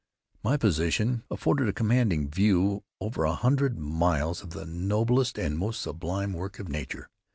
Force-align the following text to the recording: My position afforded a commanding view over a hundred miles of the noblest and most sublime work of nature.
My 0.43 0.57
position 0.57 1.25
afforded 1.29 1.67
a 1.69 1.73
commanding 1.73 2.27
view 2.27 2.83
over 2.99 3.23
a 3.23 3.35
hundred 3.35 3.77
miles 3.77 4.41
of 4.41 4.49
the 4.49 4.65
noblest 4.65 5.37
and 5.37 5.59
most 5.59 5.79
sublime 5.79 6.33
work 6.33 6.57
of 6.57 6.67
nature. 6.69 7.07